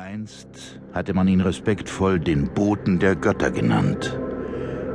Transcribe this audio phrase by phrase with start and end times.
[0.00, 4.16] Einst hatte man ihn respektvoll den Boten der Götter genannt.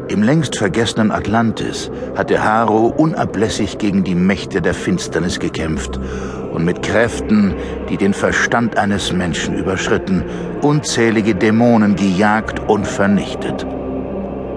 [0.07, 5.99] Im längst vergessenen Atlantis hatte Haro unablässig gegen die Mächte der Finsternis gekämpft
[6.53, 7.53] und mit Kräften,
[7.89, 10.23] die den Verstand eines Menschen überschritten,
[10.61, 13.67] unzählige Dämonen gejagt und vernichtet.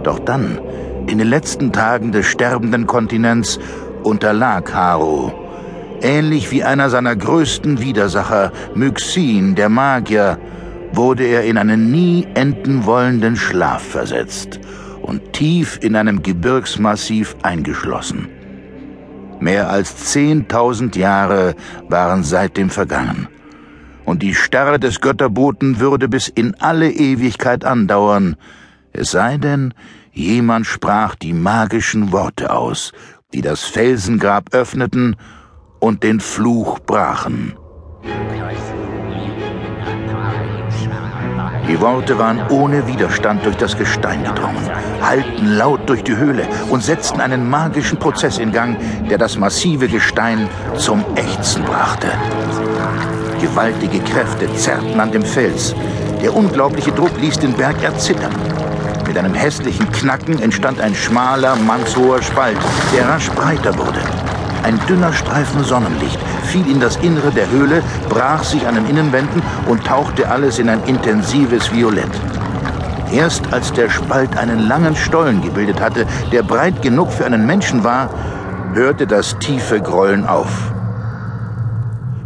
[0.04, 0.60] Doch dann,
[1.08, 3.58] in den letzten Tagen des sterbenden Kontinents,
[4.04, 5.45] unterlag Haro
[6.02, 10.38] Ähnlich wie einer seiner größten Widersacher, Myxin, der Magier,
[10.92, 14.60] wurde er in einen nie enden wollenden Schlaf versetzt
[15.02, 18.28] und tief in einem Gebirgsmassiv eingeschlossen.
[19.40, 21.54] Mehr als zehntausend Jahre
[21.88, 23.28] waren seitdem vergangen,
[24.04, 28.36] und die Starre des Götterboten würde bis in alle Ewigkeit andauern,
[28.92, 29.74] es sei denn,
[30.12, 32.92] jemand sprach die magischen Worte aus,
[33.34, 35.16] die das Felsengrab öffneten
[35.78, 37.56] und den Fluch brachen.
[41.68, 44.70] Die Worte waren ohne Widerstand durch das Gestein gedrungen,
[45.02, 48.76] hallten laut durch die Höhle und setzten einen magischen Prozess in Gang,
[49.10, 52.08] der das massive Gestein zum Ächzen brachte.
[53.40, 55.74] Gewaltige Kräfte zerrten an dem Fels.
[56.22, 58.34] Der unglaubliche Druck ließ den Berg erzittern.
[59.06, 62.58] Mit einem hässlichen Knacken entstand ein schmaler, mannshoher Spalt,
[62.94, 64.00] der rasch breiter wurde.
[64.66, 69.40] Ein dünner Streifen Sonnenlicht fiel in das Innere der Höhle, brach sich an den Innenwänden
[69.68, 72.10] und tauchte alles in ein intensives Violett.
[73.12, 77.84] Erst als der Spalt einen langen Stollen gebildet hatte, der breit genug für einen Menschen
[77.84, 78.10] war,
[78.72, 80.72] hörte das tiefe Grollen auf.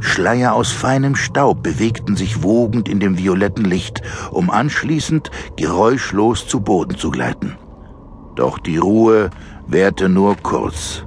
[0.00, 6.60] Schleier aus feinem Staub bewegten sich wogend in dem violetten Licht, um anschließend geräuschlos zu
[6.60, 7.58] Boden zu gleiten.
[8.34, 9.28] Doch die Ruhe
[9.66, 11.04] währte nur kurz.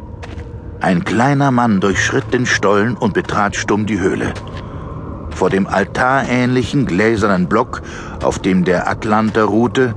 [0.84, 4.34] Ein kleiner Mann durchschritt den Stollen und betrat stumm die Höhle.
[5.30, 7.82] Vor dem altarähnlichen gläsernen Block,
[8.22, 9.96] auf dem der Atlanter ruhte,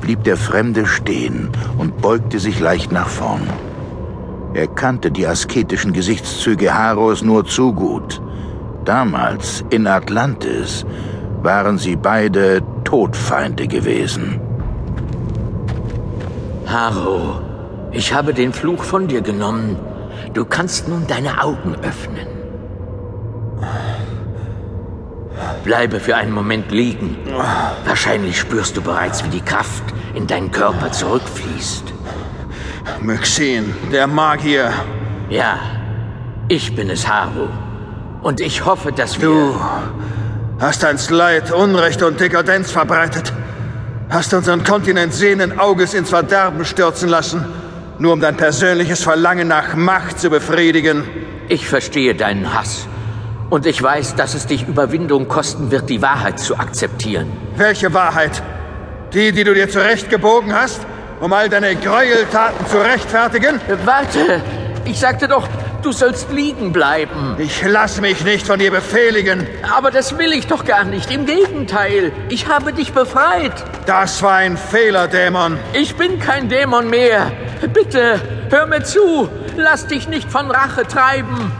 [0.00, 3.42] blieb der Fremde stehen und beugte sich leicht nach vorn.
[4.54, 8.22] Er kannte die asketischen Gesichtszüge Haros nur zu gut.
[8.84, 10.86] Damals in Atlantis
[11.42, 14.40] waren sie beide Todfeinde gewesen.
[16.64, 17.40] Haro,
[17.90, 19.74] ich habe den Fluch von dir genommen
[20.34, 22.26] Du kannst nun deine Augen öffnen.
[25.64, 27.16] Bleibe für einen Moment liegen.
[27.84, 29.82] Wahrscheinlich spürst du bereits, wie die Kraft
[30.14, 31.92] in deinen Körper zurückfließt.
[33.00, 34.72] Myxin, der Magier.
[35.28, 35.58] Ja,
[36.48, 37.48] ich bin es, Haru.
[38.22, 39.28] Und ich hoffe, dass wir...
[39.28, 39.60] Du
[40.58, 43.32] hast ans Leid, Unrecht und Dekadenz verbreitet.
[44.10, 47.44] Hast unseren Kontinent sehenden Auges ins Verderben stürzen lassen
[47.98, 51.04] nur um dein persönliches Verlangen nach Macht zu befriedigen.
[51.48, 52.86] Ich verstehe deinen Hass.
[53.50, 57.32] Und ich weiß, dass es dich Überwindung kosten wird, die Wahrheit zu akzeptieren.
[57.56, 58.42] Welche Wahrheit?
[59.14, 60.80] Die, die du dir zurechtgebogen hast,
[61.20, 63.58] um all deine Gräueltaten zu rechtfertigen?
[63.84, 64.42] Warte,
[64.84, 65.48] ich sagte doch,
[65.82, 67.36] Du sollst liegen bleiben.
[67.38, 69.46] Ich lass mich nicht von dir befehligen.
[69.76, 71.10] Aber das will ich doch gar nicht.
[71.12, 72.12] Im Gegenteil.
[72.28, 73.52] Ich habe dich befreit.
[73.86, 75.56] Das war ein Fehler, Dämon.
[75.74, 77.30] Ich bin kein Dämon mehr.
[77.72, 79.28] Bitte, hör mir zu.
[79.56, 81.52] Lass dich nicht von Rache treiben.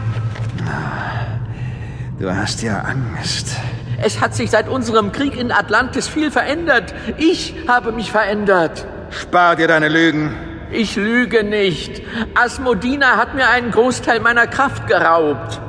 [2.19, 3.55] Du hast ja Angst.
[4.01, 6.93] Es hat sich seit unserem Krieg in Atlantis viel verändert.
[7.17, 8.85] Ich habe mich verändert.
[9.11, 10.48] Spar dir deine Lügen.
[10.71, 12.01] Ich lüge nicht.
[12.35, 15.59] Asmodina hat mir einen Großteil meiner Kraft geraubt.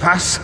[0.00, 0.40] Was?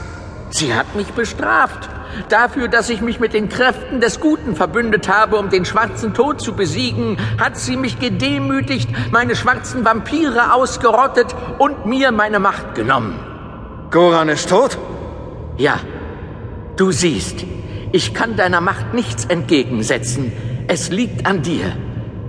[0.51, 1.89] Sie hat mich bestraft.
[2.29, 6.41] Dafür, dass ich mich mit den Kräften des Guten verbündet habe, um den schwarzen Tod
[6.41, 13.19] zu besiegen, hat sie mich gedemütigt, meine schwarzen Vampire ausgerottet und mir meine Macht genommen.
[13.91, 14.79] Goran ist tot?
[15.57, 15.79] Ja.
[16.77, 17.45] Du siehst,
[17.93, 20.33] ich kann deiner Macht nichts entgegensetzen.
[20.69, 21.73] Es liegt an dir.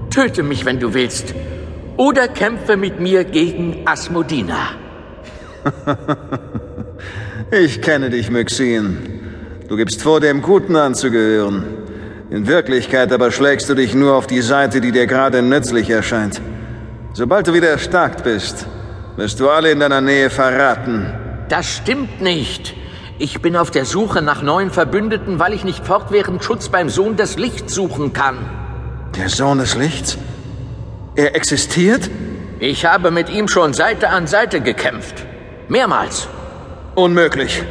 [0.09, 1.35] Töte mich, wenn du willst,
[1.99, 4.69] oder kämpfe mit mir gegen Asmodina.
[7.51, 8.97] ich kenne dich, Myxin.
[9.67, 11.65] Du gibst vor, dem Guten anzugehören.
[12.29, 16.41] In Wirklichkeit aber schlägst du dich nur auf die Seite, die dir gerade nützlich erscheint.
[17.11, 18.65] Sobald du wieder erstarkt bist,
[19.17, 21.13] wirst du alle in deiner Nähe verraten.
[21.49, 22.75] Das stimmt nicht.
[23.17, 27.17] Ich bin auf der Suche nach neuen Verbündeten, weil ich nicht fortwährend Schutz beim Sohn
[27.17, 28.37] des Lichts suchen kann.
[29.17, 30.17] Der Sohn des Lichts?
[31.19, 32.09] Er existiert?
[32.61, 35.25] Ich habe mit ihm schon Seite an Seite gekämpft.
[35.67, 36.29] Mehrmals.
[36.95, 37.61] Unmöglich.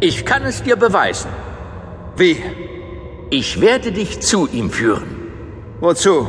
[0.00, 1.30] Ich kann es dir beweisen.
[2.16, 2.42] Wie?
[3.28, 5.10] Ich werde dich zu ihm führen.
[5.80, 6.26] Wozu?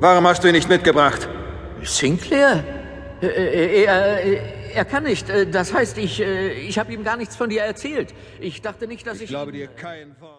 [0.00, 1.28] Warum hast du ihn nicht mitgebracht?
[1.82, 2.64] Sinclair?
[3.20, 5.28] Äh, äh, er, er, er kann nicht.
[5.28, 8.14] Äh, das heißt, ich, ich habe ihm gar nichts von dir erzählt.
[8.40, 9.24] Ich dachte nicht, dass ich.
[9.24, 10.38] Ich glaube dir kein Wort.